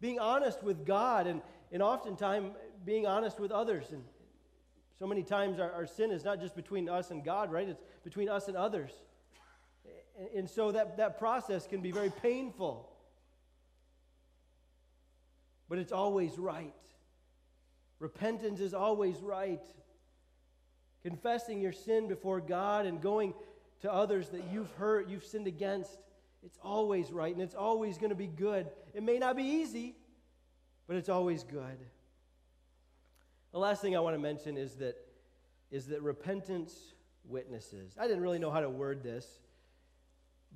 [0.00, 2.52] Being honest with God and, and oftentimes
[2.86, 3.92] being honest with others.
[3.92, 4.02] And
[4.98, 7.68] so many times our, our sin is not just between us and God, right?
[7.68, 8.92] It's between us and others.
[10.34, 12.88] And so that, that process can be very painful.
[15.68, 16.72] But it's always right.
[17.98, 19.62] Repentance is always right.
[21.06, 23.32] Confessing your sin before God and going
[23.82, 25.96] to others that you've hurt, you've sinned against,
[26.44, 28.66] it's always right and it's always going to be good.
[28.92, 29.94] It may not be easy,
[30.88, 31.78] but it's always good.
[33.52, 34.96] The last thing I want to mention is that,
[35.70, 36.74] is that repentance
[37.24, 37.94] witnesses.
[37.96, 39.28] I didn't really know how to word this.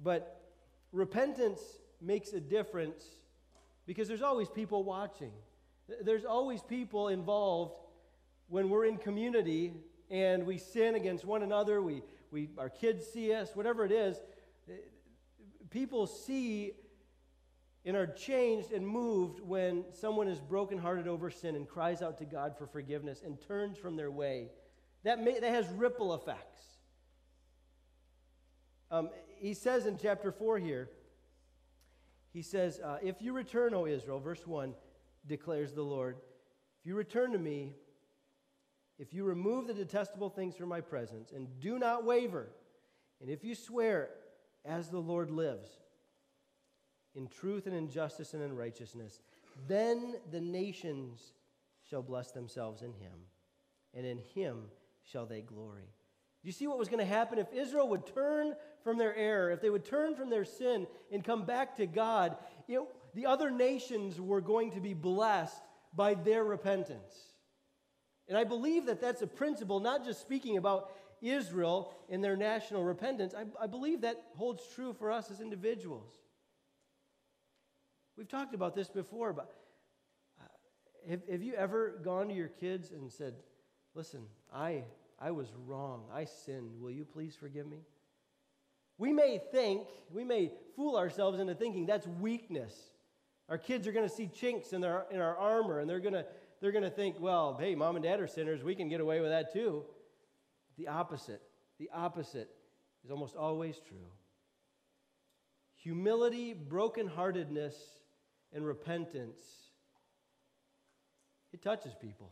[0.02, 0.42] But
[0.90, 1.60] repentance
[2.02, 3.04] makes a difference
[3.86, 5.30] because there's always people watching.
[6.02, 7.76] There's always people involved
[8.48, 9.74] when we're in community
[10.10, 14.16] and we sin against one another, we, we, our kids see us, whatever it is.
[15.70, 16.72] People see
[17.84, 22.24] and are changed and moved when someone is brokenhearted over sin and cries out to
[22.24, 24.48] God for forgiveness and turns from their way.
[25.04, 26.60] That, may, that has ripple effects.
[28.90, 29.08] Um,
[29.38, 30.90] he says in chapter 4 here,
[32.32, 34.74] he says, uh, If you return, O Israel, verse 1
[35.26, 36.16] declares the Lord,
[36.80, 37.74] if you return to me,
[39.00, 42.48] if you remove the detestable things from my presence and do not waver,
[43.22, 44.10] and if you swear,
[44.66, 45.70] as the Lord lives,
[47.14, 49.20] in truth and in justice and in righteousness,
[49.66, 51.32] then the nations
[51.88, 53.26] shall bless themselves in him,
[53.94, 54.64] and in him
[55.02, 55.88] shall they glory.
[56.42, 59.50] Do you see what was going to happen if Israel would turn from their error,
[59.50, 62.36] if they would turn from their sin and come back to God?
[62.68, 62.80] It,
[63.14, 65.62] the other nations were going to be blessed
[65.94, 67.29] by their repentance.
[68.30, 72.84] And I believe that that's a principle, not just speaking about Israel and their national
[72.84, 73.34] repentance.
[73.34, 76.12] I, I believe that holds true for us as individuals.
[78.16, 79.52] We've talked about this before, but
[80.40, 80.44] uh,
[81.10, 83.34] have, have you ever gone to your kids and said,
[83.96, 84.20] Listen,
[84.54, 84.84] I,
[85.18, 86.04] I was wrong.
[86.14, 86.80] I sinned.
[86.80, 87.78] Will you please forgive me?
[88.96, 92.74] We may think, we may fool ourselves into thinking that's weakness.
[93.48, 96.14] Our kids are going to see chinks in, their, in our armor and they're going
[96.14, 96.24] to
[96.60, 98.62] they're going to think, well, hey, mom and dad are sinners.
[98.62, 99.84] We can get away with that too.
[100.76, 101.42] The opposite,
[101.78, 102.50] the opposite
[103.04, 104.12] is almost always true.
[105.76, 107.74] Humility, brokenheartedness,
[108.52, 109.40] and repentance,
[111.52, 112.30] it touches people.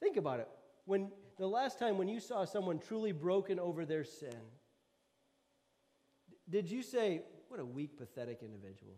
[0.00, 0.48] Think about it.
[0.84, 4.36] When the last time when you saw someone truly broken over their sin,
[6.48, 8.96] did you say, what a weak, pathetic individual?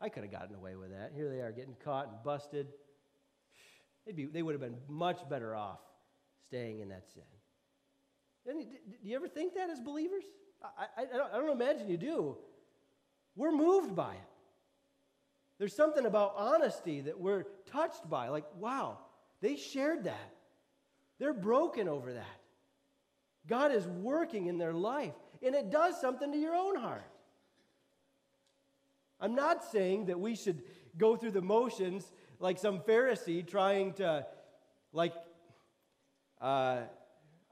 [0.00, 1.12] I could have gotten away with that.
[1.14, 2.68] Here they are getting caught and busted.
[4.04, 5.80] They'd be, they would have been much better off
[6.46, 7.22] staying in that sin.
[8.46, 8.66] do
[9.02, 10.24] you ever think that as believers?
[10.62, 12.36] I, I, I, don't, I don't imagine you do.
[13.36, 14.20] We're moved by it.
[15.58, 18.28] There's something about honesty that we're touched by.
[18.28, 18.98] Like, wow,
[19.40, 20.34] they shared that.
[21.18, 22.40] They're broken over that.
[23.46, 27.04] God is working in their life, and it does something to your own heart.
[29.20, 30.62] I'm not saying that we should
[30.96, 32.10] go through the motions
[32.40, 34.26] like some Pharisee trying to,
[34.92, 35.14] like,
[36.40, 36.82] uh,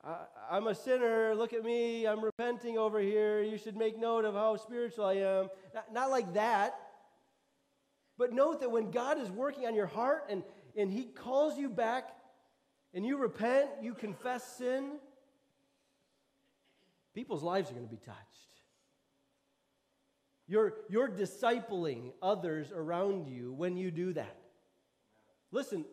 [0.05, 4.25] I, am a sinner, look at me, I'm repenting over here, you should make note
[4.25, 5.49] of how spiritual I am.
[5.75, 6.75] Not, not like that.
[8.19, 10.43] But note that when God is working on your heart and,
[10.77, 12.11] and He calls you back
[12.95, 14.99] and you repent, you confess sin,
[17.15, 18.52] people's lives are going to be touched.
[20.49, 24.37] You're, you're discipling others around you when you do that.
[25.51, 25.85] Listen,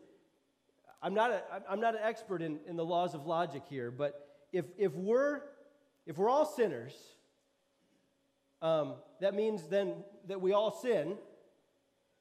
[1.02, 4.28] I'm not, a, I'm not an expert in, in the laws of logic here, but
[4.52, 5.41] if, if, we're,
[6.06, 6.93] if we're all sinners,
[8.62, 9.93] um, that means then
[10.28, 11.16] that we all sin.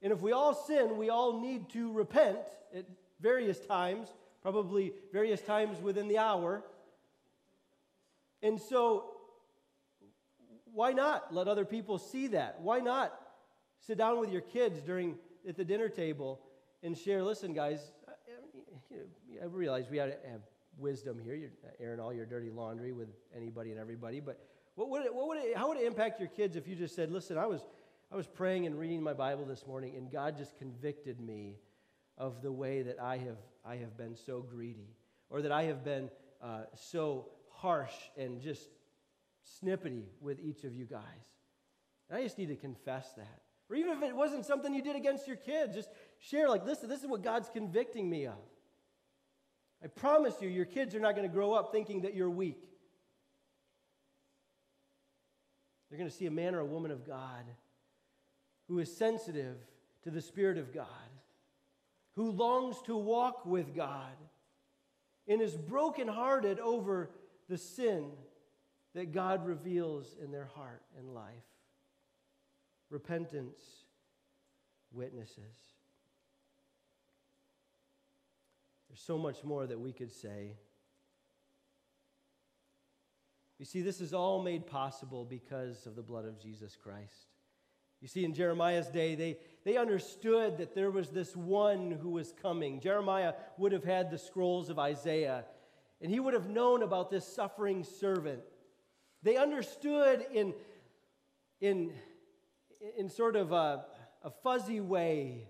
[0.02, 2.38] And if we all sin, we all need to repent
[2.74, 2.84] at
[3.20, 4.08] various times,
[4.42, 6.62] probably various times within the hour.
[8.42, 9.10] And so
[10.78, 12.60] why not let other people see that?
[12.60, 13.12] Why not
[13.80, 15.16] sit down with your kids during
[15.48, 16.38] at the dinner table
[16.84, 17.20] and share?
[17.24, 17.80] Listen, guys,
[19.42, 20.12] I realize we have
[20.78, 21.34] wisdom here.
[21.34, 21.50] You're
[21.80, 24.38] airing all your dirty laundry with anybody and everybody, but
[24.76, 26.94] what would it, what would it, how would it impact your kids if you just
[26.94, 27.62] said, "Listen, I was
[28.12, 31.56] I was praying and reading my Bible this morning, and God just convicted me
[32.16, 34.94] of the way that I have I have been so greedy,
[35.28, 36.08] or that I have been
[36.40, 38.68] uh, so harsh and just
[39.62, 41.02] snippety with each of you guys.
[42.08, 43.40] And I just need to confess that.
[43.70, 46.88] Or even if it wasn't something you did against your kids, just share, like, listen,
[46.88, 48.38] this is what God's convicting me of.
[49.84, 52.58] I promise you, your kids are not going to grow up thinking that you're weak.
[55.88, 57.44] They're going to see a man or a woman of God
[58.68, 59.56] who is sensitive
[60.02, 60.86] to the Spirit of God,
[62.16, 64.16] who longs to walk with God,
[65.26, 67.10] and is brokenhearted over
[67.48, 68.10] the sin
[68.94, 71.32] that God reveals in their heart and life.
[72.90, 73.58] Repentance
[74.92, 75.36] witnesses.
[78.88, 80.56] There's so much more that we could say.
[83.58, 87.26] You see, this is all made possible because of the blood of Jesus Christ.
[88.00, 92.32] You see, in Jeremiah's day, they, they understood that there was this one who was
[92.40, 92.80] coming.
[92.80, 95.44] Jeremiah would have had the scrolls of Isaiah,
[96.00, 98.40] and he would have known about this suffering servant
[99.22, 100.54] they understood in,
[101.60, 101.92] in,
[102.96, 103.84] in sort of a,
[104.22, 105.48] a fuzzy way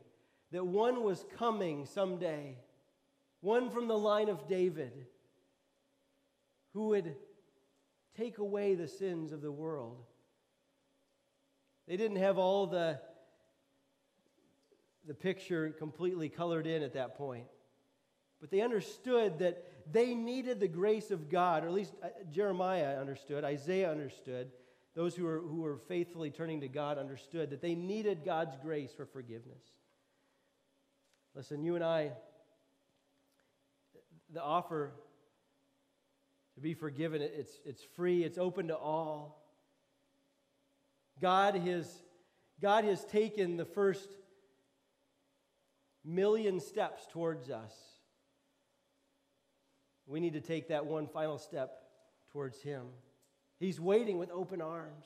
[0.53, 2.57] that one was coming someday,
[3.41, 5.07] one from the line of David,
[6.73, 7.15] who would
[8.17, 10.03] take away the sins of the world.
[11.87, 13.01] They didn't have all the,
[15.07, 17.47] the picture completely colored in at that point.
[18.41, 23.01] But they understood that they needed the grace of God, or at least uh, Jeremiah
[23.01, 24.51] understood, Isaiah understood,
[24.95, 28.93] those who were, who were faithfully turning to God understood that they needed God's grace
[28.93, 29.63] for forgiveness.
[31.35, 32.13] Listen, you and I,
[34.33, 34.93] the offer
[36.57, 39.41] to be forgiven, it's, it's free, it's open to all.
[41.21, 42.03] God has,
[42.61, 44.09] God has taken the first
[46.05, 47.73] million steps towards us.
[50.09, 51.83] We need to take that one final step
[52.33, 52.87] towards Him.
[53.61, 55.05] He's waiting with open arms.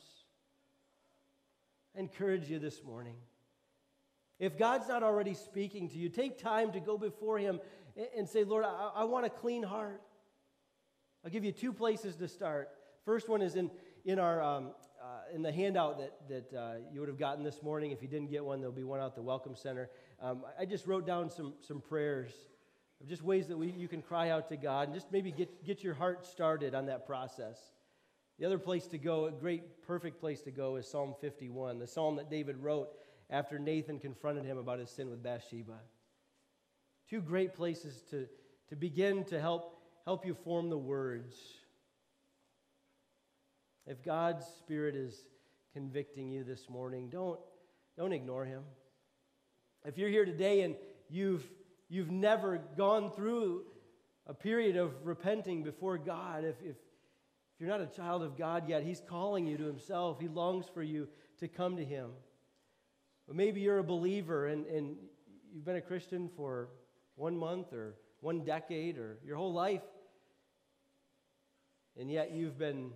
[1.96, 3.16] I encourage you this morning.
[4.38, 7.60] If God's not already speaking to you, take time to go before Him
[8.16, 10.00] and say, Lord, I, I want a clean heart.
[11.24, 12.70] I'll give you two places to start.
[13.04, 13.70] First one is in,
[14.04, 14.70] in, our, um,
[15.02, 17.90] uh, in the handout that, that uh, you would have gotten this morning.
[17.90, 19.90] If you didn't get one, there'll be one out the Welcome Center.
[20.20, 22.32] Um, I just wrote down some, some prayers
[23.02, 25.64] of just ways that we, you can cry out to God and just maybe get,
[25.64, 27.58] get your heart started on that process.
[28.38, 31.86] The other place to go, a great, perfect place to go, is Psalm 51, the
[31.86, 32.88] psalm that David wrote
[33.28, 35.78] after Nathan confronted him about his sin with Bathsheba.
[37.10, 38.26] Two great places to,
[38.68, 41.36] to begin to help, help you form the words.
[43.86, 45.24] If God's Spirit is
[45.72, 47.40] convicting you this morning, don't,
[47.96, 48.62] don't ignore Him.
[49.84, 50.76] If you're here today and
[51.10, 51.44] you've,
[51.92, 53.64] you've never gone through
[54.26, 58.66] a period of repenting before God, if, if, if you're not a child of God
[58.66, 60.18] yet, He's calling you to Himself.
[60.18, 61.06] He longs for you
[61.40, 62.10] to come to Him.
[63.26, 64.96] But maybe you're a believer and, and
[65.52, 66.70] you've been a Christian for
[67.16, 69.82] one month or one decade or your whole life,
[72.00, 72.90] and yet you've been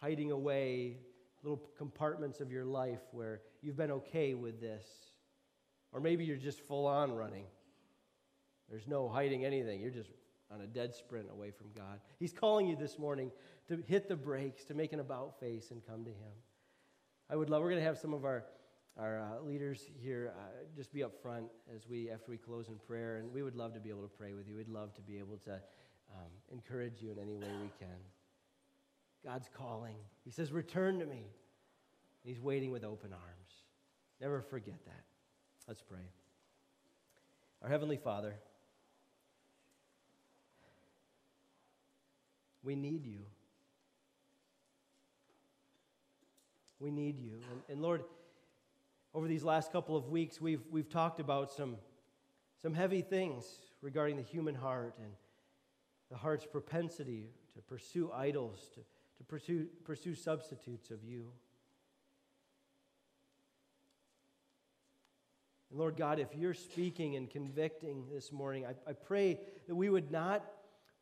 [0.00, 0.96] hiding away
[1.44, 5.11] little compartments of your life where you've been okay with this.
[5.92, 7.44] Or maybe you're just full on running.
[8.70, 9.80] There's no hiding anything.
[9.80, 10.10] You're just
[10.52, 12.00] on a dead sprint away from God.
[12.18, 13.30] He's calling you this morning
[13.68, 16.32] to hit the brakes, to make an about face and come to Him.
[17.30, 18.44] I would love, we're going to have some of our,
[18.98, 20.42] our uh, leaders here uh,
[20.76, 23.72] just be up front as we, after we close in prayer, and we would love
[23.74, 24.56] to be able to pray with you.
[24.56, 27.96] We'd love to be able to um, encourage you in any way we can.
[29.24, 29.96] God's calling.
[30.24, 31.26] He says, Return to me.
[32.24, 33.52] He's waiting with open arms.
[34.20, 35.04] Never forget that.
[35.68, 35.98] Let's pray.
[37.62, 38.34] Our Heavenly Father,
[42.62, 43.20] we need you.
[46.80, 47.34] We need you.
[47.50, 48.02] And, and, Lord,
[49.14, 51.76] over these last couple of weeks, we've, we've talked about some,
[52.60, 53.44] some heavy things
[53.80, 55.12] regarding the human heart and
[56.10, 58.80] the heart's propensity to pursue idols, to
[59.22, 61.26] to pursue, pursue substitutes of you.
[65.72, 69.90] And Lord God, if you're speaking and convicting this morning, I, I pray that we
[69.90, 70.44] would not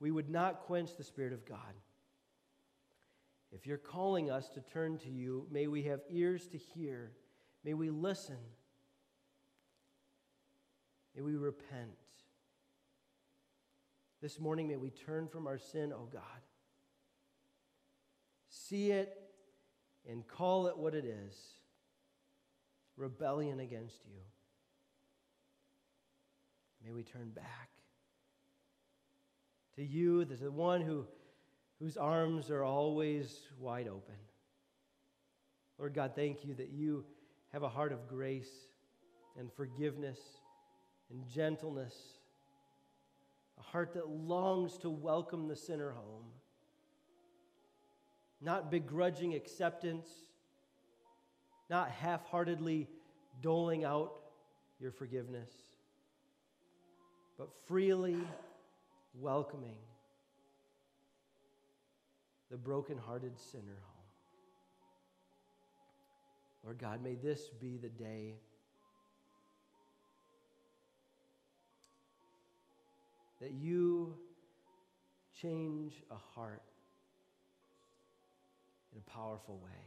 [0.00, 1.74] we would not quench the Spirit of God.
[3.52, 7.12] If you're calling us to turn to you, may we have ears to hear.
[7.64, 8.38] May we listen.
[11.14, 11.90] May we repent.
[14.22, 16.22] This morning, may we turn from our sin, O oh God
[18.50, 19.16] see it
[20.08, 21.34] and call it what it is
[22.96, 24.20] rebellion against you.
[26.84, 27.70] May we turn back
[29.76, 31.06] to you, the one who,
[31.78, 34.14] whose arms are always wide open.
[35.78, 37.04] Lord God, thank you that you
[37.52, 38.50] have a heart of grace
[39.38, 40.18] and forgiveness
[41.10, 41.94] and gentleness,
[43.58, 46.24] a heart that longs to welcome the sinner home
[48.40, 50.08] not begrudging acceptance,
[51.68, 52.88] not half heartedly
[53.42, 54.12] doling out
[54.80, 55.50] your forgiveness,
[57.40, 58.18] but freely
[59.18, 59.78] welcoming
[62.50, 64.04] the broken-hearted sinner home.
[66.64, 68.34] Lord God, may this be the day
[73.40, 74.14] that you
[75.40, 76.60] change a heart
[78.92, 79.80] in a powerful way.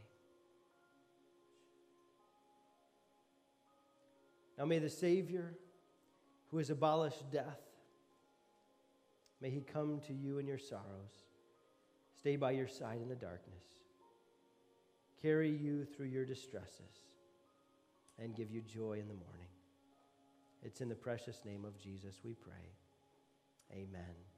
[4.58, 5.54] Now may the Savior
[6.54, 7.58] who has abolished death,
[9.40, 11.24] may he come to you in your sorrows,
[12.16, 13.64] stay by your side in the darkness,
[15.20, 17.08] carry you through your distresses,
[18.20, 19.48] and give you joy in the morning.
[20.62, 22.52] It's in the precious name of Jesus we pray.
[23.72, 24.33] Amen.